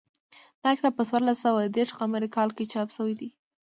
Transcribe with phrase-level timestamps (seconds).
[0.63, 3.29] دا کتاب په څوارلس سوه دېرش قمري کال کې چاپ شوی دی